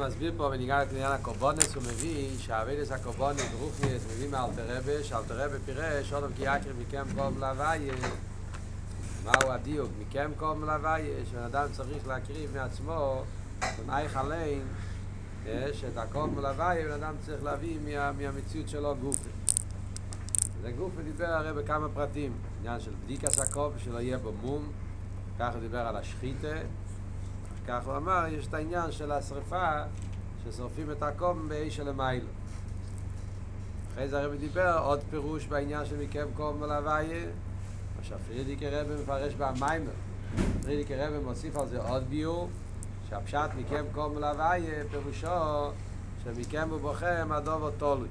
[0.00, 5.44] הרב מסביר פה בניגע לעניין הקורבונס, הוא מביא שהאבדס הקורבונס ברוכניאס מביא מאלתר רבה, שאלתר
[5.44, 7.94] רבה פירש עוד כי יקר מכם קום להוויה
[9.24, 9.90] מהו הדיוק?
[10.00, 13.22] מכם קום להוויה שבן אדם צריך להקריב מעצמו
[13.80, 14.62] במאי חליין
[15.72, 19.30] שאת הקום להוויה בן אדם צריך להביא מה, מהמציאות שלו גופה.
[20.62, 24.72] זה גופה דיבר הרי בכמה פרטים עניין של בדיקס הקום שלא יהיה בו מום.
[25.38, 26.56] ככה דיבר על השחיתה
[27.66, 29.72] כך הוא אמר, יש את העניין של השריפה
[30.44, 32.26] ששורפים את הקום באש של המיילו.
[33.92, 37.26] אחרי זה הרבי דיבר עוד פירוש בעניין של מקם קום ולהוויה,
[37.96, 39.90] מה שהפרידיקי רבי מפרש במיימר.
[40.62, 42.48] פרידיקי רבי מוסיף על זה עוד ביור,
[43.08, 45.70] שהפשט מקם קום ולהוויה פירושו
[46.24, 48.08] שמקם ובוכם הדובו תולוי.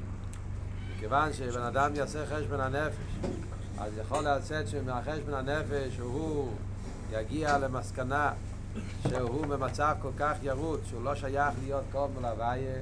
[0.95, 3.29] מכיוון שבן אדם יעשה חשבון הנפש,
[3.77, 6.51] אז יכול לצאת שמהחשבון הנפש הוא
[7.11, 8.31] יגיע למסקנה
[9.07, 12.75] שהוא במצב כל כך ירוד, שהוא לא שייך להיות קום מלוויה,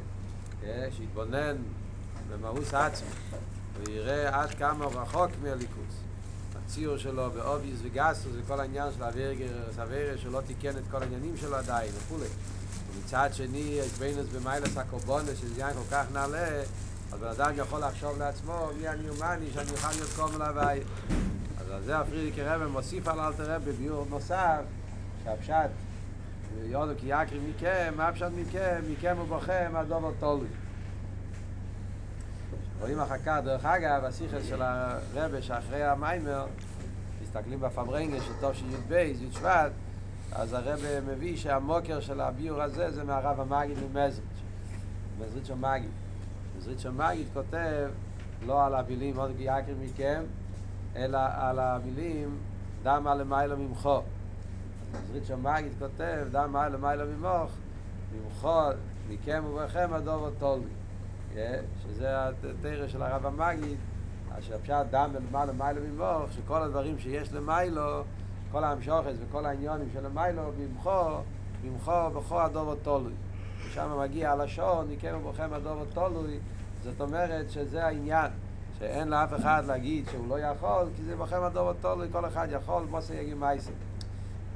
[0.97, 1.55] שיתבונן
[2.29, 3.09] במהוס עצמי,
[3.79, 6.03] ויראה עד כמה רחוק מהליכוס.
[6.65, 11.55] הציור שלו באוביס וגסוס וכל העניין של הווירגר, שהוא לא תיקן את כל העניינים שלו
[11.55, 12.25] עדיין וכולי.
[12.93, 16.61] ומצד שני, יש ביינוס במיילס הקורבונס, שזה עניין כל כך נעלה,
[17.11, 20.83] אז בן אדם יכול לחשוב לעצמו, מי אני ומאני, שאני אוכל להיות קום מלוויה.
[21.59, 24.61] אז על זה הפרידיקי רבי מוסיף על אלתר רבי ביור נוסף,
[25.23, 25.69] שהפשט
[26.61, 30.47] יודו כי יקרי מכם, מה פשט מכם, מכם ובוכם, הדובר תולוי.
[32.81, 36.45] רואים אחר כך, דרך אגב, השיחה של הרבה שאחרי המיימר,
[37.23, 39.71] מסתכלים בפברנגה של טוב של י"ב, י' שבט,
[40.31, 44.41] אז הרבה מביא שהמוקר של הביור הזה זה מהרב המגיד ממזריץ',
[45.19, 45.89] מזריץ' המגיד.
[46.57, 47.89] מזריץ' המגיד כותב
[48.45, 50.23] לא על המילים עוד כי יקרי מכם,
[50.95, 52.37] אלא על המילים
[52.83, 54.01] דם על המיילו ממחו.
[54.93, 57.51] אז ריצ'ו מגיד כותב, דם מעלה מעלה ממוך,
[58.13, 58.61] ממחו,
[59.09, 60.69] מכם ובכם הדובו תולבי.
[61.83, 63.77] שזה התרא של הרב המגיד,
[64.39, 68.03] אשר פשט דם מעלה מעלה ממוך, שכל הדברים שיש למיילו,
[68.51, 71.17] כל המשוכס וכל העניונים של המיילו, ממחו,
[71.63, 73.13] ממחו בכו הדובו תולבי.
[73.67, 76.39] ושם מגיע הלשון, מכם ובכם הדובו תולבי,
[76.83, 78.31] זאת אומרת שזה העניין.
[78.79, 82.83] שאין לאף אחד להגיד שהוא לא יכול, כי זה בכם הדובו תולוי, כל אחד יכול,
[82.87, 83.71] כמו שיגיד מייסק.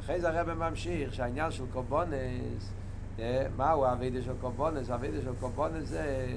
[0.08, 2.74] אחרי זה הרב ממשיך שהעניין של קורבונס,
[3.58, 4.90] מהו הווידה של קורבונס?
[4.90, 6.28] הווידה של קורבונס זה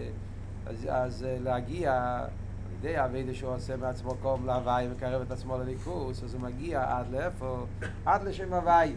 [0.67, 2.29] אז, אז להגיע על
[2.79, 7.07] ידי הווידה שהוא עושה מעצמו קום להוואי ומקרב את עצמו לליכוס, אז הוא מגיע עד
[7.11, 7.65] לאיפה?
[8.07, 8.93] עד לשם הוואי.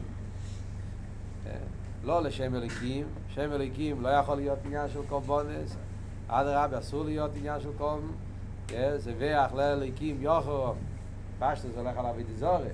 [2.04, 5.78] לא לשם אליקים, שם אליקים לא יכול להיות עניין של קורבונס,
[6.30, 8.12] עד הרבי אסור להיות עניין של קום,
[8.96, 10.74] זה ויח לאליקים יוחו,
[11.40, 12.72] פשטו זה הולך על הווידה זורת,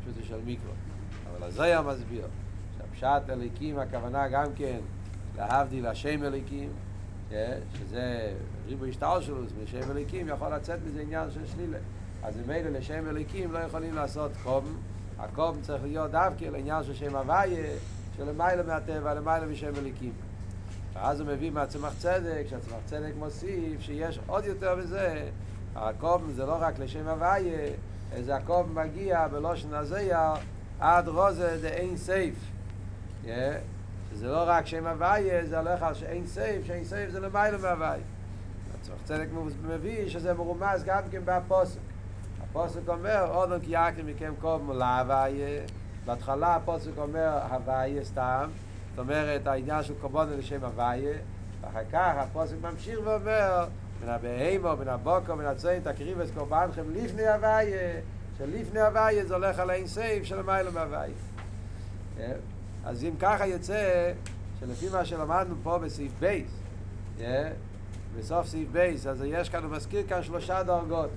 [0.00, 0.72] פשוט זה של מיקרו.
[1.38, 2.26] אבל היה מסביר,
[2.78, 4.78] שהפשט אליקים הכוונה גם כן
[5.36, 6.70] להבדיל השם אליקים,
[7.74, 8.32] שזה
[8.66, 11.78] ריבו השטר שלו, בשם אליקים יכול לצאת מזה עניין של שלילה.
[12.22, 14.64] אז אלה לשם אליקים לא יכולים לעשות קום,
[15.18, 17.76] הקום צריך להיות דווקא לעניין של שם הוויה,
[18.16, 20.12] שלמעלה מהטבע, למעלה משם אליקים.
[20.92, 25.28] ואז הוא מביא מהצמח צדק, שהצמח צדק מוסיף שיש עוד יותר מזה,
[25.76, 27.68] הקום זה לא רק לשם הוויה,
[28.12, 30.34] איזה הקום מגיע בלושן הזיה
[30.80, 32.34] עד רוזה דה אין סייף.
[34.10, 38.02] שזה לא רק שם הוויה, זה הולך על שאין סייף, שאין סייף זה למעלה מהוויה.
[38.80, 39.26] הצורך צדק
[39.68, 41.80] מביא שזה מרומז גם כן בהפוסק.
[42.42, 45.62] הפוסק אומר, אודון כי יקר מכם קום להוויה.
[46.06, 48.50] בהתחלה הפוסק אומר הוויה סתם,
[48.90, 51.18] זאת אומרת העניין של קורבנו לשם הוויה,
[51.60, 53.66] ואחר כך הפוסק ממשיך ואומר,
[54.02, 58.00] מן הבהימו, מן הבוקו, מן הצוין, תקריב את קורבנכם לפני הוויה.
[58.40, 61.14] שלפני הוויה זה הולך על האין סייף של המיילו מהוויה.
[62.84, 64.12] אז אם ככה יוצא,
[64.60, 66.50] שלפי מה שלמדנו פה בסעיף בייס,
[68.18, 71.10] בסוף סעיף בייס, אז יש כאן, הוא מזכיר כאן שלושה דרגות.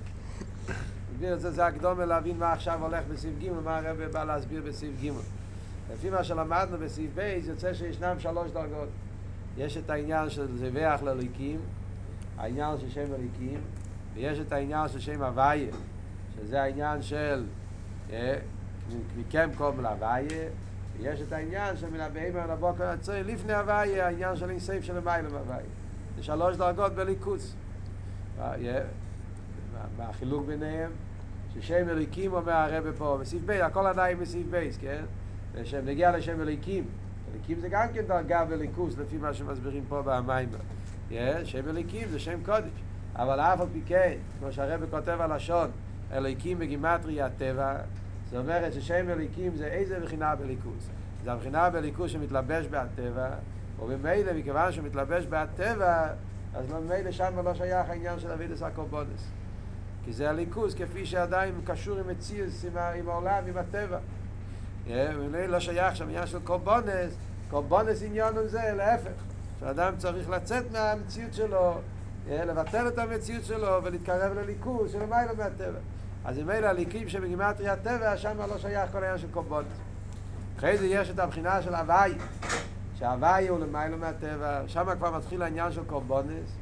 [1.16, 4.62] מבין את זה, זה הקדומה להבין מה עכשיו הולך בסעיף ג' מה הרב בא להסביר
[4.66, 5.10] בסעיף ג'.
[5.94, 8.90] לפי מה שלמדנו בסעיף בייס, יוצא שישנם שלוש דרגות.
[9.58, 11.60] יש את העניין של זבח לליקים,
[12.38, 13.62] העניין של שם הליקים,
[14.14, 15.72] ויש את העניין של שם הוויה,
[16.36, 17.46] שזה העניין של
[19.18, 20.50] מכם קום להוויה,
[20.98, 25.66] ויש את העניין של הבהמה לבוקר הצוי לפני הוויה, העניין של אינסייף של המים להוויה.
[26.16, 27.56] זה שלוש דרגות בליכוס.
[28.38, 30.92] מה החילוק ביניהם?
[31.54, 35.04] ששם אליקים אומר הרבה פה, בסעיף בייס, הכל עדיין בסעיף בייס, כן?
[35.54, 36.86] ושם נגיע לשם אליקים.
[37.32, 40.50] אליקים זה גם כן דרגה בליכוס, לפי מה שמסבירים פה במים.
[41.44, 42.84] שם אליקים זה שם קודש.
[43.16, 45.72] אבל אף על פי כן, כמו שהרבא כותב הלשון,
[46.14, 47.76] אליקים בגימטרי הטבע,
[48.26, 50.90] זאת אומרת ששם אליקים זה איזה בחינה בליכוס.
[51.24, 53.30] זה הבחינה בליכוס שמתלבש בהטבע,
[53.80, 56.08] וממילא, מכיוון שהוא מתלבש בהטבע,
[56.56, 59.32] אז ממילא שם לא שייך העניין של אבידס הקורבונס.
[60.06, 63.98] כי זה הליכוז כפי שעדיין קשור עם מציאס, עם, עם העולם, עם הטבע.
[64.88, 67.18] וממילא לא שייך שם עניין של קורבונס,
[67.50, 69.24] קורבונס עניין הוא זה, להפך.
[69.60, 71.74] שאדם צריך לצאת מהמציאות שלו,
[72.28, 75.80] לבטל את המציאות שלו ולהתקרב לליכוז שלמעלה מהטבע.
[76.26, 79.68] אז אם אלה הליקים שבגימטרי הטבע, שם לא שייך כל העניין של קורבונס.
[80.58, 82.14] אחרי זה יש את הבחינה של הוואי,
[82.96, 86.58] שהוואי הוא למעלה מהטבע, שם כבר מתחיל העניין של קורבונס,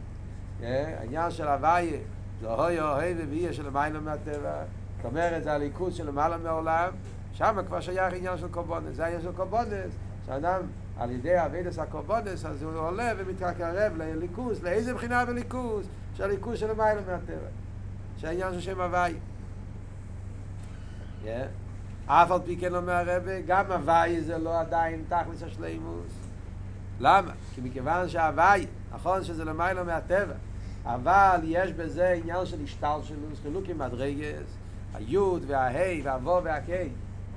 [0.61, 1.97] העניין של הוואי
[2.41, 4.63] זה אוי אוהב ואיה של למעלה מהטבע,
[4.97, 6.89] זאת אומרת זה הליכוז של למעלה מהעולם,
[7.33, 9.91] שם כבר שייך עניין של קורבונס, זה העניין של קורבונס,
[10.25, 10.61] שאדם
[10.97, 15.87] על ידי אבידס הקורבונס, אז הוא עולה ומתקרב לליכוז, לאיזה בחינה בליכוז?
[16.13, 17.47] שהליכוז של למעלה מהטבע,
[18.17, 19.13] שהעניין של שם הוואי.
[22.05, 26.11] אף על פי כן אומר הרבה, גם הוואי זה לא עדיין תכלס השלימוס.
[26.99, 27.31] למה?
[27.55, 30.33] כי מכיוון שהוואי, נכון שזה למעלה מהטבע,
[30.85, 34.57] אבל יש בזה עניין של השתלשלוס, חילוק עם מדרגס,
[34.93, 36.89] היוד וההי והוו והקי,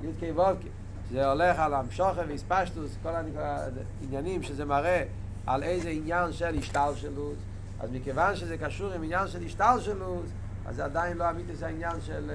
[0.02, 0.68] יוד קי וובקי.
[1.10, 5.04] זה הולך על המשוכה והספשטוס, כל העניינים שזה מראה
[5.46, 7.38] על איזה עניין של השתלשלוס.
[7.80, 10.30] אז מכיוון שזה קשור עם עניין של השתלשלוס,
[10.66, 12.30] אז זה עדיין לא אמיתי זה העניין של,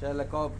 [0.00, 0.52] של קוב.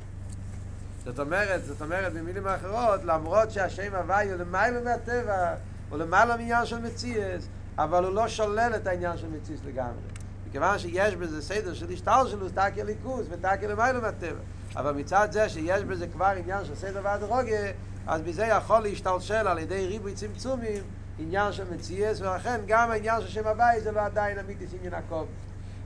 [1.05, 5.55] זאת אומרת, זאת אומרת, במילים אחרות, למרות שהשם הוואי הוא למעלה מהטבע,
[5.91, 7.49] הוא למעלה מעניין של מציאס,
[7.79, 10.01] אבל הוא לא שולל את העניין של מציאס לגמרי.
[10.49, 14.41] מכיוון שיש בזה סדר של השטל שלו, תקי ליכוס ותקי למעלה מהטבע.
[14.77, 17.73] אבל מצד זה שיש בזה כבר עניין של סדר והדרוגיה,
[18.07, 20.83] אז בזה יכול להשתלשל על ידי ריבוי צמצומים
[21.19, 25.27] עניין של מציאס, ולכן גם העניין של שם הוואי זה לא עדיין אמיתי עניין הקום.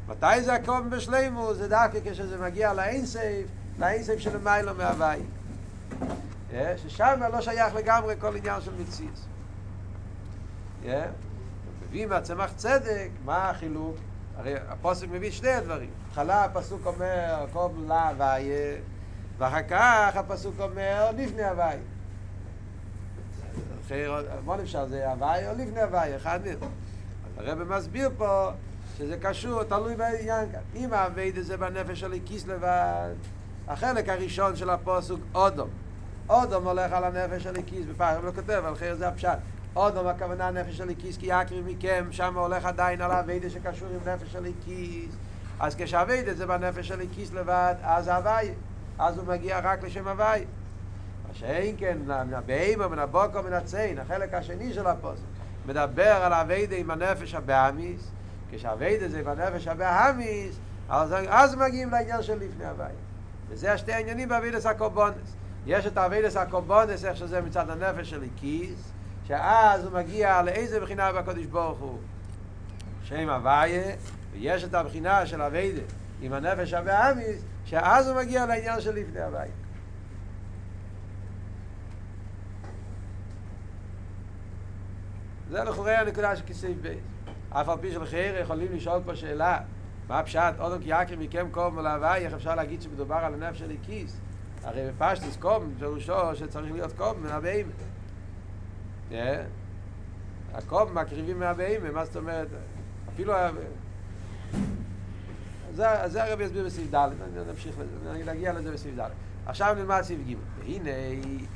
[0.09, 1.55] מתי זה הקום בשלימו?
[1.55, 3.47] זה דווקא כשזה מגיע לאינסייף,
[3.79, 5.21] לאינסייף של מיילו מהוואי.
[6.77, 9.27] ששם לא שייך לגמרי כל עניין של מציאס.
[11.83, 13.97] מביא מהצמח צדק, מה החילוק?
[14.37, 15.91] הרי הפוסק מביא שני הדברים.
[16.07, 18.77] בהתחלה הפסוק אומר קום לה הוויה,
[19.39, 21.79] ואחר כך הפסוק אומר לפני הוויה.
[24.45, 26.17] מה נפשר זה הוויה או לפני הוויה?
[26.17, 26.59] אחד מהם.
[27.39, 28.51] הרב מסביר פה
[28.99, 30.61] שזה קשור, תלוי בעניין כאן.
[30.75, 33.15] אם האביידה זה בנפש של כיס לבד,
[33.69, 35.69] החלק הראשון של הפוסוק אודום.
[36.29, 39.39] אודום הולך על הנפש של כיס, בפעם לא כותב, על חיר זה הפשט.
[39.77, 44.15] אודום הכוונה נפש של כיס, כי יקרי מכם, שם הולך עדיין על האביידה שקשור עם
[44.15, 45.17] נפש של כיס.
[45.61, 48.51] אז כשהאביידה זה בנפש של כיס לבד, אז הוואי,
[48.99, 50.45] אז הוא מגיע רק לשם הוואי.
[51.29, 55.23] מה שאין כן, מן הבהמה, מן הבוקו, מן הציין, החלק השני של הפוסק,
[55.67, 58.11] מדבר על האביידה עם הנפש הבאמיס,
[58.51, 60.57] כשהאביידה זה בנפש הבאמיס,
[60.89, 63.04] אז, אז מגיעים לעניין של לפני הוואי.
[63.49, 65.37] וזה השתי העניינים באביידס הקורבונס.
[65.67, 68.93] יש את האביידס הקורבונס, איך שזה מצד הנפש של כיס,
[69.29, 71.99] שאז הוא מגיע לאיזה בחינה בקודש ברוך הוא?
[73.03, 73.95] שם הוויה,
[74.33, 75.83] ויש את הבחינה של הווידה
[76.21, 79.53] עם הנפש הבאמיס, שאז הוא מגיע לעניין של לפני הוויה.
[85.51, 86.99] זה לכאורה הנקודה של כיסא בייס.
[87.51, 89.59] אף על פי שלחייר יכולים לשאול פה שאלה,
[90.09, 93.73] מה הפשט, אודום כי יקר מכם קום ולהוואי, איך אפשר להגיד שמדובר על הנפש של
[93.83, 94.21] כיס?
[94.65, 97.73] הרי בפשטוס קום, פירושו שצריך להיות קום מן הבהמה.
[100.55, 102.49] הקום מקריבים מהבהמה, מה זאת אומרת?
[103.15, 103.33] אפילו...
[105.75, 107.09] זה הרב יסביר בסעיף ד',
[107.51, 109.11] נמשיך לזה, נגיע לזה בסעיף ד'.
[109.47, 110.91] עכשיו נלמד סעיף ג' והנה,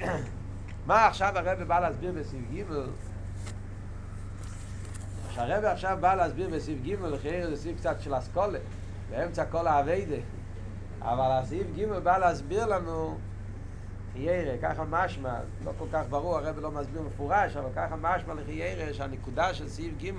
[0.87, 2.63] מה עכשיו הרב בא להסביר בסעיף ג'
[5.39, 8.59] שהרב עכשיו בא להסביר בסעיף ג' לחייר זה סעיף קצת של אסכולה,
[9.11, 10.17] באמצע כל האביידה.
[11.03, 13.19] אבל הסעיף ג' בא להסביר לנו
[14.13, 18.95] חיירה, ככה משמע, לא כל כך ברור, הרב לא מסביר מפורש, אבל ככה משמע לחיירה
[18.95, 20.11] שהנקודה של סעיף ג'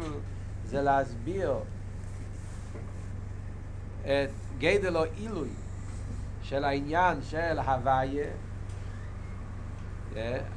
[0.65, 1.53] זה להסביר
[4.01, 5.49] את גדל או עילוי
[6.41, 8.27] של העניין של הוויה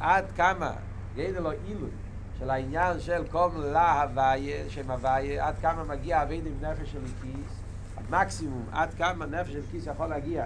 [0.01, 0.73] עד כמה
[1.15, 1.91] גדל או עילוי
[2.39, 7.61] של העניין של קום להוויה, שם הוויה, עד כמה מגיע אביד עם נפש של כיס,
[7.97, 10.45] המקסימום, עד כמה נפש של כיס יכול להגיע.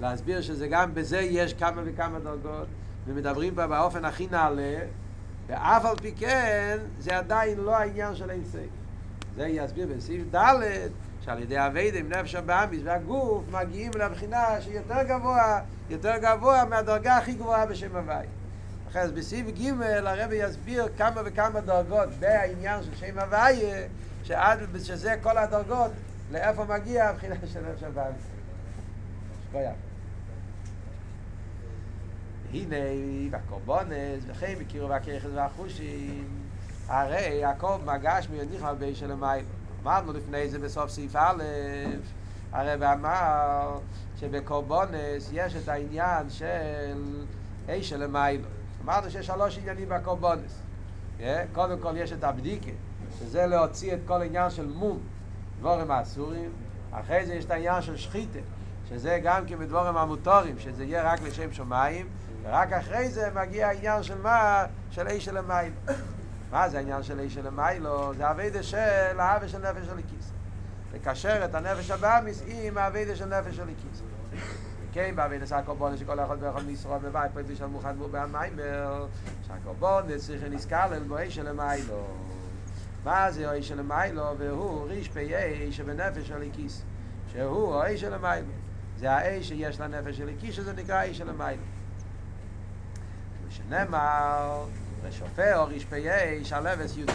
[0.00, 2.66] להסביר שזה גם בזה יש כמה וכמה דרגות
[3.06, 4.78] ומדברים בה באופן הכי נעלה
[5.46, 8.70] ואף על פי כן זה עדיין לא העניין של אין סייף
[9.36, 10.60] זה יסביר בסעיף ד'
[11.20, 17.34] שעל ידי אביד עם נפש הבאמיס והגוף מגיעים לבחינה שיותר גבוה יותר גבוה מהדרגה הכי
[17.34, 18.26] גבוהה בשם אחרי
[18.94, 23.86] אז בסעיף ג' הרבי יסביר כמה וכמה דרגות בעניין של שם הוויה,
[24.22, 25.90] שעד שזה כל הדרגות,
[26.30, 28.22] לאיפה מגיע הבחינה של נפש הבאמיס.
[29.48, 29.72] שכויה.
[32.52, 32.76] הנה,
[33.30, 36.28] בקורבונס, וכן בקירו והכיחס והחושים,
[36.88, 39.44] הרי הכל מגש מיוניך על בי של המים.
[39.82, 41.42] אמרנו לפני זה בסוף סעיף א',
[42.52, 43.78] הרב אמר
[44.16, 47.24] שבקורבונס יש את העניין של
[47.68, 48.42] אי של המים.
[48.84, 50.62] אמרנו שיש שלוש עניינים בקורבונס.
[51.52, 52.70] קודם כל יש את הבדיקה,
[53.18, 54.98] שזה להוציא את כל העניין של מום,
[55.58, 56.50] דבורם האסורים.
[56.92, 58.38] אחרי זה יש את העניין של שחיתה,
[58.88, 62.08] שזה גם כן בדבורם המוטורים, שזה יהיה רק לשם שמיים.
[62.42, 64.64] ורק אחרי זה מגיע העניין של מה?
[64.90, 65.74] של אי של המים.
[66.50, 68.14] מה זה העניין של אי של המיילו?
[68.14, 70.32] זה הווידה של האווה של נפש הליקיס.
[70.94, 74.02] לקשר את הנפש הבאמיס עם הווידה של נפש הליקיס.
[74.92, 79.06] כן, בא ואין קורבון שכל אחד ואחד מישרו בבית פרט ושל מוחד בו במיימר.
[79.46, 82.06] שהקורבון צריך נזכר לבואי של המיילו.
[83.04, 84.24] מה זה אוי של המיילו?
[84.38, 86.82] והוא ריש פי אי שבנפש של הכיס.
[87.32, 88.52] שהוא אוי של המיילו.
[88.98, 91.62] זה האי שיש לנפש של הכיס שזה נקרא אי של המיילו.
[93.48, 94.64] ושנמר
[95.04, 97.12] רשופר ריש פי אי שלבס יוטי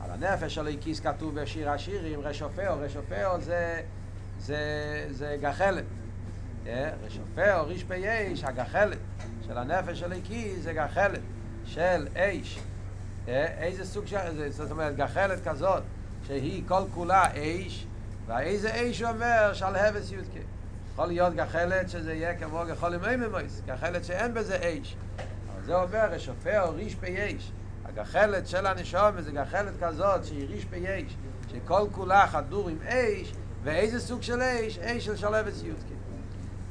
[0.00, 3.80] על הנפש של הכיס כתוב בשיר השירים רשופר רשופר זה
[4.38, 5.84] זה זה גחלת.
[7.06, 8.98] רשופר רשפי אש, הגחלת
[9.46, 11.20] של הנפש של כיס זה גחלת
[11.64, 12.58] של אש.
[13.28, 15.82] איזה סוג של, זאת אומרת, גחלת כזאת,
[16.26, 17.86] שהיא כל כולה אש,
[18.26, 20.40] ואיזה אש אומר שלהבס יודקה.
[20.92, 24.96] יכול להיות גחלת שזה יהיה כמו גחול עם איממויס, גחלת שאין בזה אש.
[25.64, 27.52] זה אומר, רשופר ריש פייש.
[27.84, 31.16] הגחלת של הנשום זה גחלת כזאת שהיא ריש פייש,
[31.52, 33.32] שכל כולה חדור עם אש,
[33.62, 34.78] ואיזה סוג של אש?
[34.78, 35.52] אש של שלבת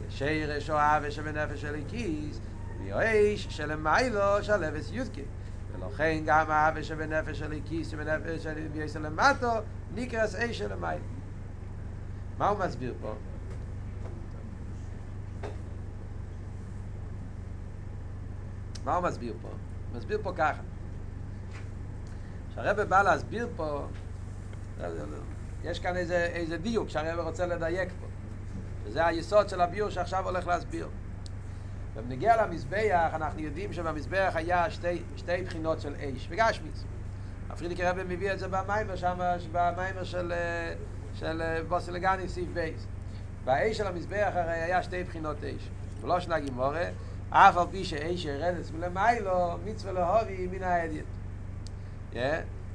[0.10, 0.18] סיוטקי.
[0.18, 2.40] שיר שואה ושבנפש של איקיס,
[2.86, 5.24] ואש של מיילו שלבת סיוטקי.
[5.72, 9.52] ולכן גם האווה שבנפש של איקיס, שבנפש של איקיס למטו,
[9.96, 11.04] נקרס אש של מיילו.
[12.38, 13.14] מה הוא מסביר פה?
[18.86, 19.48] מה הוא מסביר פה?
[19.48, 20.62] הוא מסביר פה ככה.
[22.52, 23.88] כשהרבא בא להסביר פה,
[25.64, 28.07] יש כאן איזה, איזה דיוק שהרבא רוצה לדייק פה.
[28.88, 30.90] וזה היסוד של הביור שעכשיו הולך להסביר.
[31.96, 36.84] ובנגיע למזבח, אנחנו יודעים שבמזבח היה שתי, שתי בחינות של אש וגשמיץ.
[37.50, 39.18] הפרידיק הרבא מביא את זה במיימר שם,
[39.52, 40.34] במיימר של,
[41.14, 42.88] של בוסילגני סיף בייס.
[43.46, 45.70] באש של המזבח הרי היה שתי בחינות אש.
[46.02, 46.86] ולא שנה גימורה,
[47.30, 51.06] אף על פי שאיש ירדס מלמיילו, מצווה להובי מן העדית.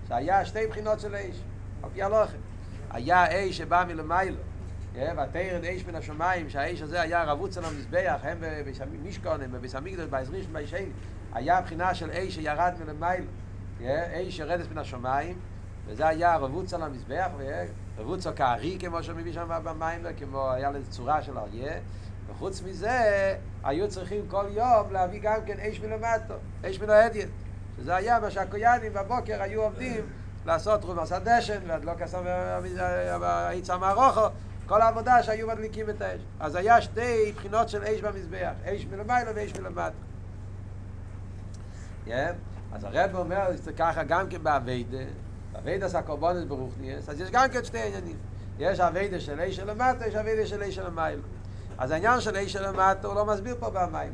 [0.09, 1.43] שהיה שתי בחינות של איש,
[1.83, 2.37] על פי הלוחם.
[2.91, 4.37] היה איש שבא מלמיילו,
[4.95, 8.39] ותרד איש מן השמיים, שהאיש הזה היה רבוץ על המזבח, הם
[8.93, 10.85] במשכון, הם בביס המקדוש, בעזריש וביישן,
[11.33, 13.27] היה בחינה של איש שירד מלמיילו,
[14.15, 15.39] איש ירדס מן השמיים,
[15.87, 17.29] וזה היה רבוץ על המזבח,
[17.99, 21.73] רבוץ או כארי, כמו שמביא שם במים, כמו היה לזה צורה של אריה,
[22.27, 26.35] וחוץ מזה, היו צריכים כל יום להביא גם כן אש מלמטו,
[26.65, 27.29] אש מן ההדיין.
[27.77, 30.05] שזה היה מה שהקויאנים בבוקר היו עובדים
[30.47, 32.23] לעשות רובס הדשן, והדלוק הסם
[33.23, 34.27] העיצה מהרוחו,
[34.67, 36.21] כל העבודה שהיו מדליקים את האש.
[36.41, 39.97] אז היה שתי בחינות של אש במזבח, אש מלמיילו ואש מלמטו.
[42.07, 42.11] Yeah.
[42.73, 44.99] אז הרב אומר, ככה גם כן באביידה,
[45.53, 48.17] באביידה זה הקורבונס ברוכניאס, אז יש גם כן שתי עניינים.
[48.59, 51.23] יש אביידה של אש של למטה, יש אביידה של אש של למיילו.
[51.79, 54.13] אז העניין של איש של המטה הוא לא מסביר פה במים.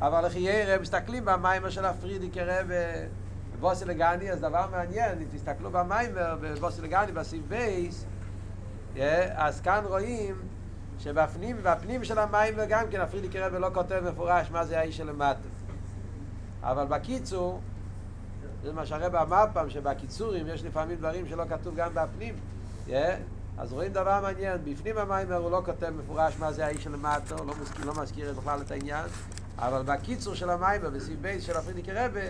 [0.00, 2.70] אבל לכי ירא, מסתכלים במים של הפרידי רב
[3.56, 8.04] בבוסי לגני, אז דבר מעניין, אם תסתכלו במים בבוסי לגני, בסיב בייס,
[9.34, 10.34] אז כאן רואים
[10.98, 15.08] שבפנים, בפנים של המים גם כן הפרידי רב לא כותב מפורש מה זה האיש של
[15.08, 15.48] המטה.
[16.62, 17.60] אבל בקיצור,
[18.62, 22.34] זה מה שהרב אמר פעם, שבקיצורים יש לפעמים דברים שלא כתוב גם בפנים.
[22.88, 22.90] Yeah.
[23.58, 27.44] אז רואים דבר מעניין, בפנים המיימר הוא לא כותב מפורש מה זה האיש של למטו,
[27.44, 29.04] לא מזכיר, לא מזכיר בכלל את העניין,
[29.58, 32.20] אבל בקיצור של המיימר, בסעיף בייס של הפרידיקי רבה,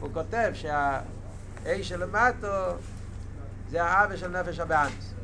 [0.00, 2.48] הוא כותב שהאיש של למטו
[3.70, 5.15] זה האווה של נפש הבאמיס.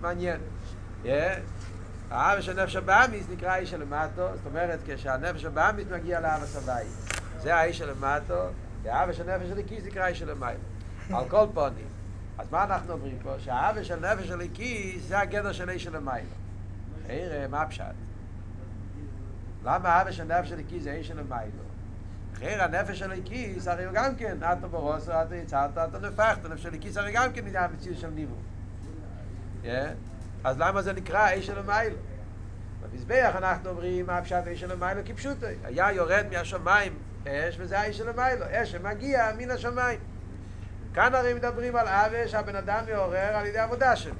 [0.00, 0.40] מעניין.
[2.10, 6.88] האווה של נפש הבאמיס נקרא איש של למטו, זאת אומרת כשהנפש הבאמיס מגיע לאווה סבי.
[7.38, 8.46] זה האיש של למטו,
[8.82, 10.58] והאווה של נפש הליקיס נקרא איש של למטו.
[11.14, 11.86] על כל פונים.
[12.38, 13.34] אז מה אנחנו אומרים פה?
[13.38, 16.24] שהאווה של נפש של איקיס זה הגדר של איש של המים.
[17.06, 17.84] חייר, מה פשט?
[19.64, 21.50] למה האווה של נפש של איקיס זה איש של המים?
[22.34, 26.62] חייר, הנפש של איקיס הרי הוא גם כן, אתה ברוס, אתה יצאת, אתה נפחת, הנפש
[26.62, 28.34] של איקיס הרי גם כן נהיה מציאות של ניבו.
[30.44, 31.92] אז למה זה נקרא איש של המים?
[32.82, 35.46] במזבח אנחנו אומרים מה פשט איש של המים כפשוטו.
[35.64, 40.00] היה יורד מהשמיים אש וזה האיש של המים, אש שמגיע מן השמיים.
[40.94, 44.14] כאן הרי מדברים על אהבה שהבן אדם מעורר על ידי עבודה שלו.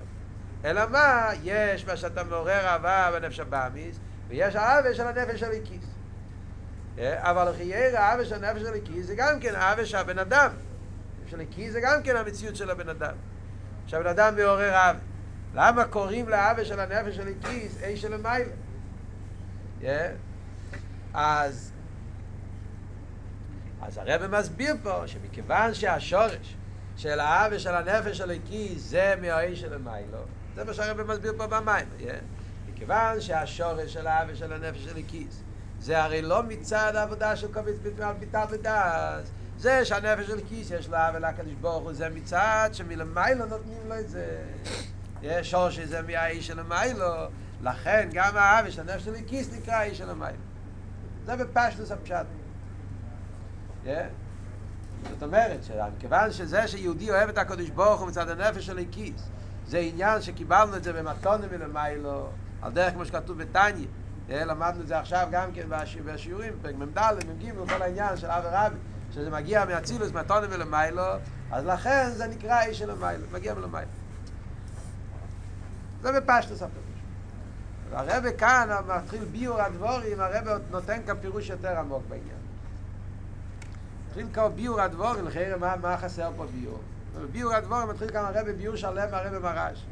[0.65, 1.31] אלא מה?
[1.43, 5.85] יש מה שאתה מעורר אהבה בנפש הבאמיס, ויש אהבה של הנפש הליקיס.
[6.99, 10.51] אבל חייר האווה של הנפש הליקיס זה גם כן האווה של הבן אדם.
[11.27, 13.15] של הליקיס זה גם כן המציאות של הבן אדם.
[13.87, 15.12] שהבן אדם מעורר האווה.
[15.55, 18.53] למה קוראים לאווה של הנפש של הליקיס אי של המיילה?
[21.15, 21.73] אז
[23.83, 26.57] אז הרב מסביר פה שמכיוון שהשורש
[26.97, 30.19] של האווה של הנפש של הליקיס זה מהאי של המיילו
[30.55, 31.87] זה מה שהרב מסביר פה במים
[32.73, 35.43] מכיוון שהשורש של האווה של הנפש של הליקיס
[35.81, 37.47] זה הרי לא מצד העבודה של
[37.83, 43.47] בתמל ביטל ודאז זה שהנפש של כיס יש לה ולקדש ברוך הוא זה מצד שמלמיילו
[43.47, 44.43] נותנים לו את זה
[45.43, 47.07] שור שזה מהאיש של המיילו
[47.63, 50.39] לכן גם האווה של הנפש של כיס נקרא איש של המיילו.
[51.25, 52.27] זה בפשטוס הפשט.
[55.11, 59.29] זאת אומרת שכיוון שזה שיהודי אוהב את הקדוש ברוך הוא מצד הנפש של כיס
[59.67, 62.29] זה עניין שקיבלנו את זה במתונה מלמיילו
[62.63, 63.87] על דרך כמו שכתוב בתניא.
[64.29, 65.67] למדנו את זה עכשיו גם כן
[66.05, 66.99] בשיעורים, פרק מ"ד,
[67.29, 68.77] מ"ג, כל העניין של אב ורבי,
[69.15, 71.03] שזה מגיע מהצילוס, מהטונים ולמיילו,
[71.51, 74.02] אז לכן זה נקרא איש של המיילו, מגיע מלמיילו.
[76.03, 76.93] זה בפשטוס הפירוש.
[77.91, 82.43] והרבא כאן מתחיל ביור הדבורים, הרבא נותן כאן פירוש יותר עמוק בעניין.
[84.07, 86.81] מתחיל כאן ביור הדבורים, לכן מה, מה חסר פה ביור?
[87.33, 89.85] ביור הדבורים מתחיל כאן הרבא ביור שלם מהרבא מרש.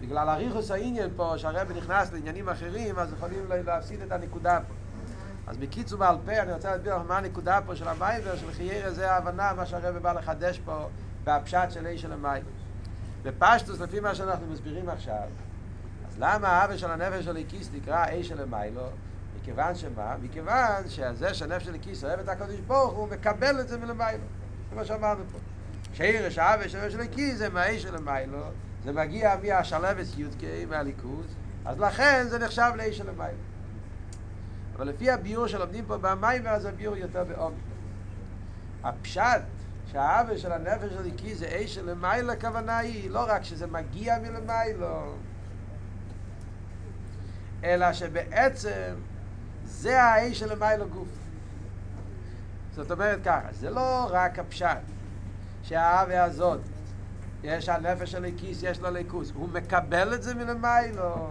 [0.00, 4.74] בגלל הריחוס העניין פה, שהרבא נכנס לעניינים אחרים, אז יכולים להפסיד את הנקודה פה.
[5.46, 8.90] אז בקיצור בעל פה, אני רוצה להסביר לך מה הנקודה פה של המייבר, של חיירה
[8.90, 10.88] זה ההבנה, מה שהרבא בא לחדש פה,
[11.24, 12.50] בהפשט של אי של המייבר.
[13.22, 15.28] בפשטוס, לפי מה שאנחנו מסבירים עכשיו,
[16.20, 18.86] למה האבא של הנפש של הכיס נקרא אי של המיילו?
[19.40, 20.16] מכיוון שמה?
[20.22, 24.24] מכיוון שזה שהנפש של הכיס אוהב את הקדוש ברוך הוא מקבל את זה מלמיילו.
[24.70, 25.38] זה מה שאמרנו פה.
[25.92, 28.42] שירש האבא של הנפש של הכיס זה מהאי של המיילו,
[28.84, 31.26] זה מגיע מהשלבס יודקי, מהליכוז,
[31.64, 33.36] אז לכן זה נחשב של המים.
[34.76, 37.56] אבל לפי הביור שלומדים פה במים, אז הביור יותר בעומק.
[38.84, 39.42] הפשט
[39.86, 44.80] שהאווה של הנפש הליקי זה איש של המים, הכוונה היא לא רק שזה מגיע מלמים,
[44.80, 45.14] לא.
[47.64, 48.94] אלא שבעצם
[49.64, 51.08] זה האיש של המים לגוף.
[52.74, 54.78] זאת אומרת ככה, זה לא רק הפשט
[55.62, 56.60] שהאווה הזאת
[57.42, 59.32] יש הנפש של הכיס, יש לו ליכוס.
[59.34, 61.30] הוא מקבל את זה מלמיילו.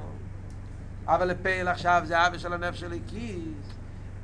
[1.06, 3.74] אבל לפעיל עכשיו זה האווה של הנפש של הכיס.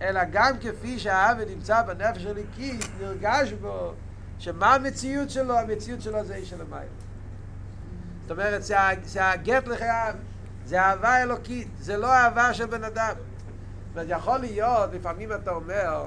[0.01, 3.93] אלא גם כפי שהאווה נמצא בנפש של הכיס, נרגש בו
[4.39, 5.59] שמה המציאות שלו?
[5.59, 6.91] המציאות שלו זה איש של המיילו.
[8.21, 8.63] זאת אומרת,
[9.03, 10.15] זה הגט לחייו,
[10.65, 13.13] זה אהבה אלוקית, זה לא אהבה של בן אדם.
[13.95, 16.05] זאת יכול להיות, לפעמים אתה אומר,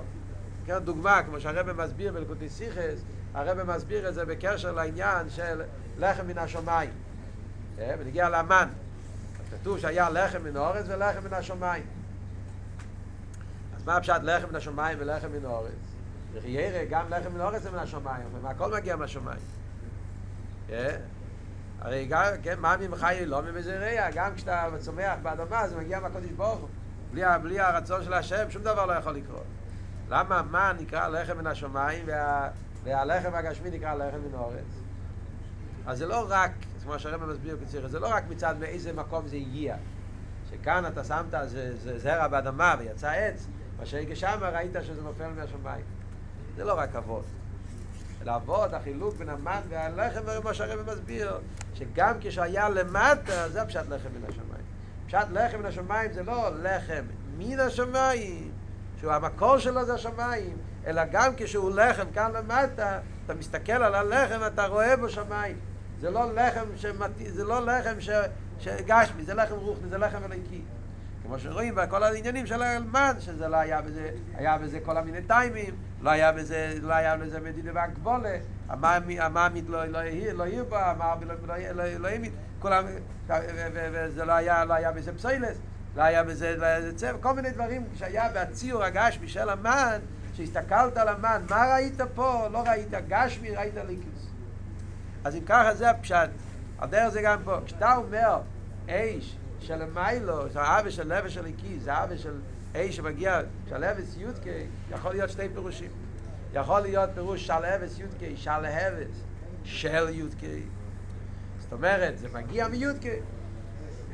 [0.66, 3.00] כן, דוגמה, כמו שהרבא מסביר בלקוטי סיכס,
[3.34, 5.62] הרב מסביר את זה בקשר לעניין של
[5.98, 6.90] לחם מן השמיים.
[7.76, 8.68] ונגיע לאמן.
[9.50, 11.86] כתוב שהיה לחם מן האורץ ולחם מן השמיים.
[13.76, 15.72] אז מה הפשט לחם מן השמיים ולחם מן האורץ?
[16.32, 19.40] וכי ירא גם לחם מן האורץ זה מן השמיים, ומה הכל מגיע מהשמיים.
[21.88, 26.60] הרי גם, כן, מה ממך לא ממזרע, גם כשאתה צומח באדמה זה מגיע מהקודש ברוך
[26.60, 26.68] הוא.
[27.10, 29.46] בלי, בלי הרצון של השם שום דבר לא יכול לקרות.
[30.08, 32.48] למה מה נקרא לחם מן השמיים וה...
[32.84, 34.80] והלחם הגשמי נקרא לחם מן האורץ.
[35.86, 36.50] אז זה לא רק,
[36.82, 39.76] כמו שהרבא מסביר בציר, זה לא רק מצד מאיזה מקום זה הגיע.
[40.50, 43.46] שכאן אתה שמת זה, זה זרע באדמה ויצא עץ,
[43.78, 45.84] מה שגשם ראית שזה נופל מהשמיים.
[46.56, 47.24] זה לא רק אבות.
[48.26, 51.38] אבות, החילוק בין המן והלחם, כמו שהרבא מסביר,
[51.74, 54.64] שגם כשהיה למטה, זה פשט לחם מן השמיים.
[55.06, 57.04] פשט לחם מן השמיים זה לא לחם
[57.38, 58.52] מן השמיים,
[59.00, 64.40] שהוא המקור שלו זה השמיים, אלא גם כשהוא לחם כאן למטה, אתה מסתכל על הלחם,
[64.46, 65.56] אתה רואה בו שמיים.
[66.00, 67.10] זה לא לחם שמת...
[67.26, 68.10] זה לא לחם ש...
[68.58, 70.62] שגשמי, זה לחם רוחני, זה לחם אליקי.
[71.28, 75.74] כמו שרואים בכל העניינים של האלמן, שזה לא היה בזה, היה בזה כל המיני טיימים,
[76.00, 78.36] לא היה בזה, לא היה בזה מדינה והגבולה,
[78.68, 80.00] המאמית לא, לא,
[80.32, 82.84] לא יהיה בה, המאמית לא, לא, לא ימית, כולם,
[83.92, 85.58] וזה לא היה, לא היה בזה פסיילס,
[85.96, 89.98] לא היה בזה, לא היה בזה צבע, כל מיני דברים שהיה בציור הגשמי של המן,
[90.32, 92.48] כשהסתכלת על המן, מה ראית פה?
[92.52, 94.30] לא ראית גשמי, ראית ליקיס.
[95.24, 96.30] אז אם ככה זה הפשט.
[96.78, 97.56] על דרך זה גם פה.
[97.66, 98.40] כשאתה אומר
[98.88, 102.40] אש של מיילו, זה האווה של נפש של ליקיס, זה האווה של
[102.76, 105.90] אש שמגיע, של אבס יודקי, יכול להיות שתי פירושים.
[106.52, 109.22] יכול להיות פירוש של אבס יודקי, של אבס,
[109.64, 110.62] של יודקי.
[111.60, 113.16] זאת אומרת, זה מגיע מיודקי.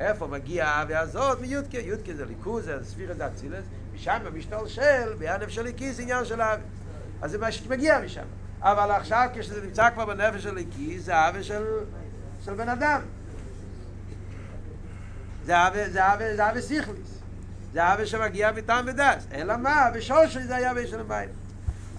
[0.00, 1.40] איפה מגיע האווה הזאת?
[1.40, 1.78] מיודקי.
[1.78, 6.62] יודקי זה ליכוז, זה ספירת אצילס, משם משתלשל, בהנף של הכיס עניין של אבי.
[7.22, 7.46] אז זה מה
[8.04, 8.24] משם.
[8.60, 11.64] אבל עכשיו כשזה נמצא כבר בנפש של הכיס, זה אבי של,
[12.44, 13.00] של בן אדם.
[15.44, 17.18] זה אבי, זה אבי, זה אבי סיכליס.
[17.72, 19.26] זה אבא שמגיע מטעם ודס.
[19.32, 19.90] אלא מה?
[19.94, 21.28] בשורש זה היה באש המים.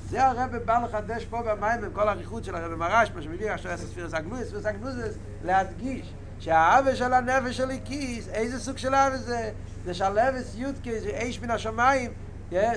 [0.09, 3.71] זה הרב בא לחדש פה במים עם כל הריחות של הרב מרש, מה שמביא עכשיו
[3.71, 4.95] עשר ספירס הגנוז, ספירס הגנוז
[5.43, 9.51] להדגיש שהאבא של הנפש של הכיס, איזה סוג של אבא זה?
[9.85, 12.11] זה שלבס יודקי, זה איש מן השמיים,
[12.51, 12.73] זה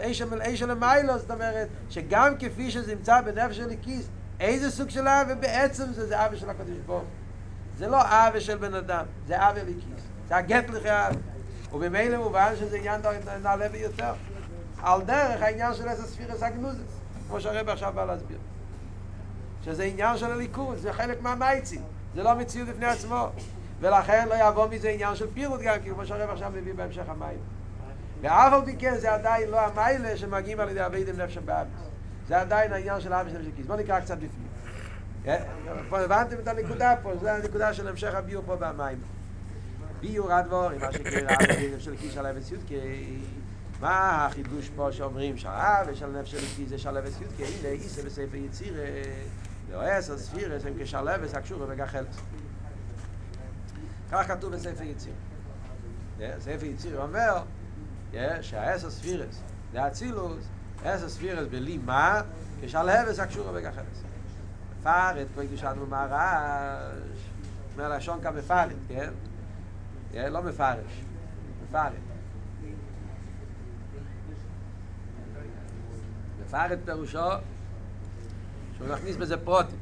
[0.00, 4.08] איש של המיילו, זאת אומרת, שגם כפי שזה נמצא בנפש של הכיס,
[4.40, 7.04] איזה סוג של אבא בעצם זה, זה אבא של הקדוש ברוך
[7.76, 11.18] זה לא אבא של בן אדם, זה אבא לכיס, זה הגט לכי אבא.
[11.72, 13.00] ובמילא מובן שזה עניין
[13.42, 14.12] נעלה ביותר.
[14.82, 18.38] על דרך העניין של איזה ספירס הגנוזס, כמו שהרבא עכשיו בא להסביר.
[19.64, 21.82] שזה עניין של הליכוד, זה חלק מהמייצים,
[22.14, 23.28] זה לא מציאות בפני עצמו.
[23.80, 27.38] ולכן לא יבוא מזה עניין של פירוט גם, כמו שהרבא עכשיו מביא בהמשך המים.
[28.20, 31.80] ואף על פי כן זה עדיין לא המיילה שמגיעים על ידי אבידם נפש באביס.
[32.28, 33.66] זה עדיין העניין של אביס נפש הכיס.
[33.66, 34.45] בואו נקרא קצת בפנים.
[35.88, 38.98] פה הבנתם את הנקודה פה, זו הנקודה של המשך הביור פה במים.
[40.00, 41.36] ביור הדבורים, מה שקרה
[41.74, 43.18] נפש הכיס על אביס יודקי.
[43.80, 47.44] מה החידוש פה שאומרים שהאב של נפש הכיס זה של אביס יודקי.
[47.44, 48.74] הנה איסה בספר יציר,
[49.70, 52.16] ואוהס הספירס הם כשלבס הקשור וגחלס.
[54.10, 55.12] כך כתוב בספר יציר.
[56.38, 57.42] ספר יציר אומר,
[58.40, 60.44] שהאסר ספירס, זה אצילוס,
[60.84, 62.22] אסר ספירס בלי מה,
[62.62, 64.02] כשלהבס הקשורה בגחלס.
[64.86, 67.18] מפארת, כמו הקדישנו מהרעש,
[67.72, 69.10] אומר לשון כמפארת, כן?
[70.14, 71.02] לא מפרש,
[71.68, 71.92] מפארת.
[76.46, 77.18] מפארת פירושו
[78.76, 79.78] שהוא מכניס בזה פרוטים.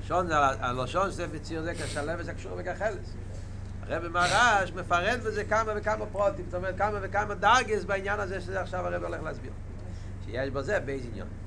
[0.00, 3.14] לשון זה, הלשון ספר יציר זה כשלהבס הקשורה בגחלס.
[3.82, 8.60] הרב מרש מפרט בזה כמה וכמה פרוטים, זאת אומרת כמה וכמה דרגס בעניין הזה שזה
[8.60, 9.52] עכשיו הרב הולך להסביר.
[10.24, 11.41] שיש בזה בייז עניין.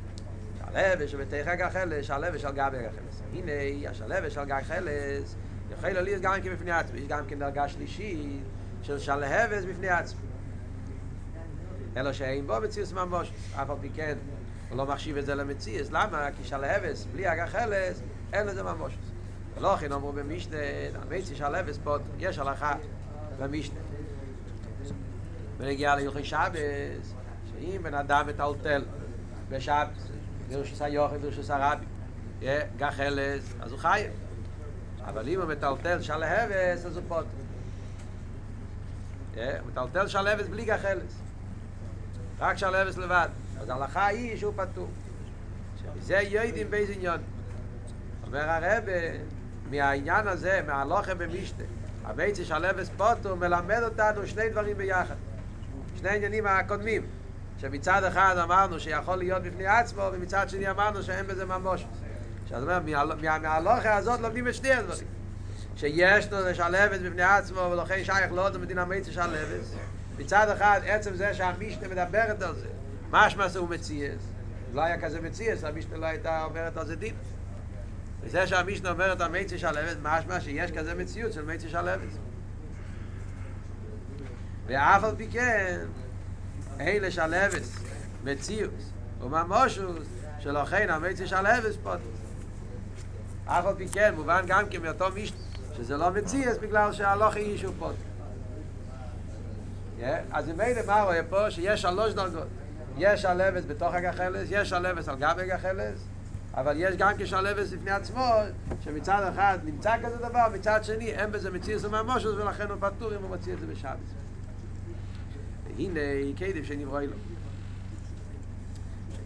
[0.76, 3.22] שלווה שבתיך גחלס, שלווה של גבי גחלס.
[3.34, 3.52] הנה,
[3.90, 5.36] השלווה של גחלס,
[5.72, 8.44] יכול להיות גם כן בפני עצמי, יש גם כן דרגה שלישית
[8.82, 10.22] של שלהבס בפני עצמי.
[11.98, 14.18] אלא שאין בו מציאוס ממש, אף על פי כן,
[14.70, 16.28] הוא לא מחשיב את זה למציאוס, למה?
[16.38, 18.02] כי שלהבס, בלי הגחלס,
[18.34, 18.94] אין לזה ממש.
[19.58, 20.58] ולא כן אמרו במשנה,
[21.02, 22.74] המצי של הלבס פה, יש הלכה
[23.40, 23.80] במשנה.
[25.58, 27.14] ונגיע להלכי שבס,
[27.52, 28.86] שאם בן אדם מטלטל
[29.50, 30.10] בשבס,
[30.50, 31.86] דרשוס היוחד, דרשוס הרבי,
[32.78, 34.12] גחלס, אז הוא חייב.
[35.06, 37.26] אבל אם הוא מטלטל שלהבס, אז הוא פוט.
[39.36, 41.22] הוא מטלטל שלהבס בלי גחלס.
[42.40, 43.30] רק שלהבס לבד.
[43.60, 44.88] אז ההלכה היא שהוא פטור.
[46.02, 47.22] שזה יודעים באיזה עניין.
[48.28, 48.84] אומר הרב,
[49.70, 51.64] מהעניין הזה, מהלוכה במשנה,
[52.06, 55.16] הביצי של לבס פוטו מלמד אותנו שני דברים ביחד.
[55.96, 57.06] שני עניינים הקודמים,
[57.58, 61.86] שמצד אחד אמרנו שיכול להיות בפני עצמו, ומצד שני אמרנו שאין בזה ממש.
[62.50, 62.82] זאת אומרת,
[63.42, 65.08] מהלוכה הזאת לומדים את שני הדברים.
[65.76, 69.76] שיש לו לשלבס בפני עצמו, ולכן שייך לא עוד המדינה מיצי שלבס.
[70.18, 72.68] מצד אחד, עצם זה שהמשנה מדברת על זה,
[73.10, 74.22] משמע זה הוא מציאס.
[74.74, 77.16] לא היה כזה מציאס, המשנה לא הייתה אומרת על זה דין.
[78.22, 82.10] וזה שהמישנה אומרת על מיצי שלבת, משמע שיש כזה מציאות של מיצי שלבת.
[84.68, 85.80] ואף על פי כן,
[86.80, 87.62] אין לשלבת
[88.24, 88.74] מציאות
[89.22, 90.08] וממושוס
[90.40, 92.02] שלכן המיצי שלבת פוטוס.
[93.46, 95.38] אף על פי כן, מובן גם כן מאותו מישנה,
[95.78, 97.98] שזה לא מציאות בגלל שהלוך היא שהוא פוטוס.
[100.32, 102.48] אז אם אין מה רואה פה שיש שלוש דרגות.
[102.98, 106.00] יש שלבת בתוך הגחלס, יש שלבת על גבי הגחלס,
[106.54, 108.34] אבל יש גם כשלבס לפני עצמו,
[108.84, 113.16] שמצד אחד נמצא כזה דבר, מצד שני אין בזה מציא זה מהמושוס, ולכן הוא פטור
[113.16, 114.25] אם הוא מציא את זה בשבת.
[115.78, 116.00] והנה,
[116.38, 117.16] קדם שנברוא לו.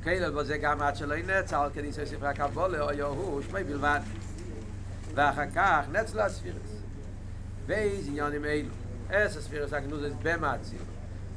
[0.02, 4.00] שקדם בו זה גם עד שלא ינצל, על כניסי ספרי הקבולה, או יוהו, שמי בלבד.
[5.16, 6.82] ואחר כך נצלו הספירס.
[7.66, 8.70] ואיזה עניינים אלו.
[9.12, 10.80] אס הספירס הגנוזס במעציר.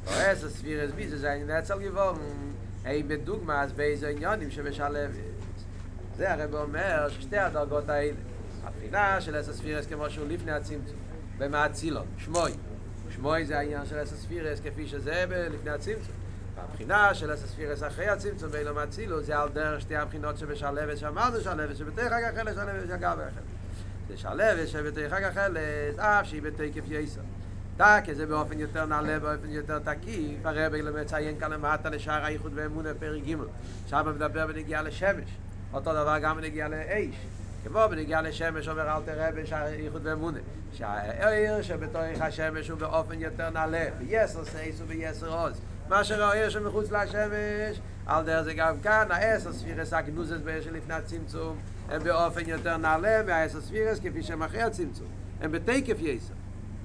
[0.07, 2.17] או אס הספירס ביזה זה נצל גבורם.
[2.85, 5.15] אין בדוגמה אז באיזה עניינים שבשלבת.
[6.17, 8.17] זה הרב אומר ששתי הדרגות האלה,
[8.65, 10.97] הבחינה של אס הספירס כמו שהוא לפני הצמצום,
[11.39, 12.53] במאצילון, שמוי.
[13.15, 16.15] שמוי זה העניין של אס הספירס כפי שזה לפני הצמצום.
[16.55, 21.41] והבחינה של אס הספירס אחרי הצמצום באילו מאצילו זה על דרך שתי הבחינות שבשלבת שאמרנו
[21.41, 23.31] שלבת שבתך אגח אלה שלבת שאגב אלה.
[24.09, 25.61] זה שלבת שבתך אגח אלה
[25.97, 27.21] אף שהיא בתקף יסר.
[27.77, 32.53] תק, זה באופן יותר נעלה, באופן יותר תקיף, הרב אלו מציין כאן למטה לשער האיחוד
[32.55, 33.37] ואמונה פרק ג'
[33.87, 35.31] שם מדבר בנגיעה לשמש.
[35.73, 37.15] אותו דבר גם בנגיע לאש.
[37.65, 40.39] כמו בנגיע לשמש אומר אל תראה בשייכות ואמונה.
[40.73, 43.85] שהאיר שבתוך השמש הוא באופן יותר נעלה.
[43.99, 45.61] ביסר סייס וביסר עוז.
[45.89, 51.57] מה שראה שמחוץ לשמש, על דרך זה גם כאן, העשר ספירס הגנוזס באש לפני הצמצום,
[51.89, 55.07] הם באופן יותר נעלה מהעשר ספירס כפי שהם אחרי הצמצום.
[55.41, 56.35] הם בתקף יסר.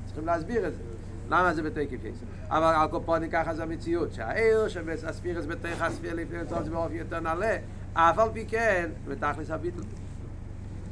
[0.06, 0.82] צריכים להסביר את זה.
[1.30, 2.26] למה זה בתקף יסר?
[2.50, 7.20] אבל על קופונים ככה זה המציאות, שהעיר שהספירס בתך הספיר לפני טוב זה באופי יותר
[7.20, 7.58] נעלה,
[7.94, 9.82] אף על פי כן, בתכלס הביטל.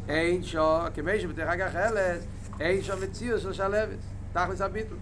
[0.09, 2.27] אין שו, כמי שבתך הגחלס,
[2.59, 4.95] אין שו מציאות של שלבס, תכלס הביטל.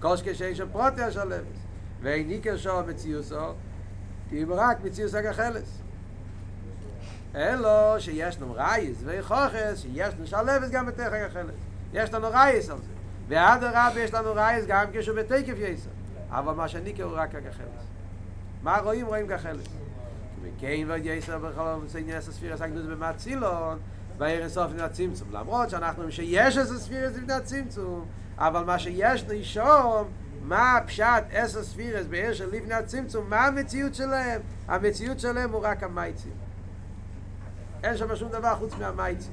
[0.00, 1.58] קושקה שאין שו פרוטי השלבס.
[2.02, 3.52] ואין ניקר שו מציאוסו,
[4.32, 5.82] אם רק מציאוס הגחלס.
[7.34, 11.54] אלו שיש לנו רייס וחוכס, שיש לנו שלבס גם בתך הגחלס.
[11.92, 12.92] יש לנו רייס על זה.
[13.28, 15.90] ועד הרב יש לנו רייס גם כשהוא בתקף יסר.
[16.30, 17.84] אבל מה שניקר הוא רק הגחלס.
[18.62, 19.06] מה רואים?
[19.06, 19.66] רואים גחלס.
[20.42, 23.78] וכן ועד יסר בכל סעניין הספיר עסקנו את זה במצילון,
[24.18, 25.28] בערן סוף לפני הצמצום.
[25.32, 28.06] למרות שאנחנו אומרים שיש איזה ספירס לפני הצמצום,
[28.38, 30.08] אבל מה שיש נשום,
[30.42, 34.40] מה הפשט עשר ספירס בעיר של לפני הצמצום, מה המציאות שלהם?
[34.68, 36.32] המציאות שלהם הוא רק המייצים.
[37.82, 39.32] אין שם שום דבר חוץ מהמייצים.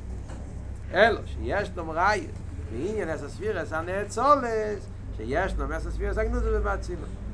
[0.94, 2.32] אלו, שיש לו מרייס,
[2.72, 7.25] בעניין עשר ספירס הנאצולס, שיש לו עשר ספירס הגנוזו במצילון.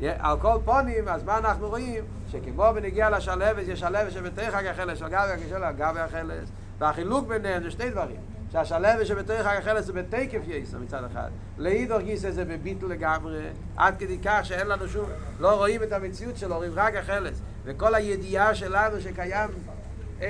[0.00, 2.04] על כל פונים, אז מה אנחנו רואים?
[2.28, 7.90] שכמו בנגיע לשלבס, יש שלבס שבתוך גבי החלס, של גבי החלס, והחילוק ביניהם זה שתי
[7.90, 8.16] דברים.
[8.52, 11.30] שהשלבס שבתוך החלס זה בתקף יסר מצד אחד.
[11.58, 13.40] לאידור גיסא זה בביטל לגמרי,
[13.76, 15.06] עד כדי כך שאין לנו שום,
[15.40, 17.40] לא רואים את המציאות שלו, רואים רק החלס.
[17.64, 19.50] וכל הידיעה שלנו שקיים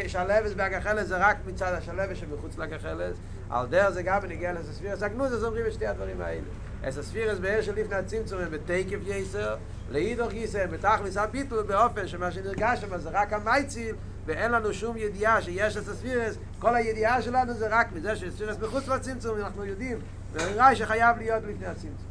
[0.07, 3.17] שלבס בהגחלס זה רק מצד השלבס שמחוץ לגחלס,
[3.51, 6.41] על דרך זה גם בנגיע לספירס הגנוז, אז אומרים את שתי הדברים האלה.
[6.85, 9.57] אס הספירס באר של לפני הצמצום הם בתקף יסר,
[9.91, 13.95] לאידור גיסא הם בתכלס הביטל באופן שמה שנרגש שם זה רק המייציל,
[14.27, 18.89] ואין לנו שום ידיעה שיש את הספירס, כל הידיעה שלנו זה רק מזה שספירס מחוץ
[18.89, 19.99] לצמצום, אנחנו יודעים,
[20.33, 22.09] ונראה שחייב להיות לפני הצמצום.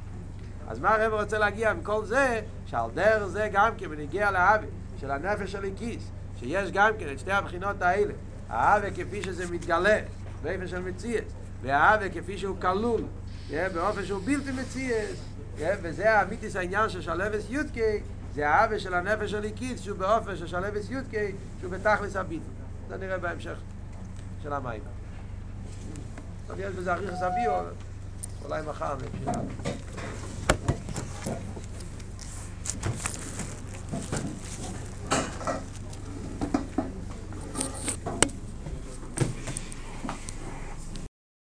[0.67, 4.67] אז מה הרב רוצה להגיע עם כל זה, שעל דרך זה גם כן בנגיע לאבי,
[4.99, 8.13] של הנפש של הכיס, שיש גם כן את שתי הבחינות האלה,
[8.49, 9.99] האבי כפי שזה מתגלה,
[10.43, 13.01] באופן של מציאס, והאבי כפי שהוא כלול,
[13.49, 15.19] באופן שהוא בלתי מציאס,
[15.57, 17.99] וזה האמיתיס העניין של שלבס יודקי,
[18.35, 22.43] זה האבי של הנפש של הקיץ, שהוא באופן של שלבס יודקי, שהוא בתכלס הביטל.
[22.89, 23.57] זה נראה בהמשך
[24.43, 24.81] של המים.
[26.49, 27.63] אז יש בזה אריך סביו,
[28.45, 29.39] אולי מחר נפשע.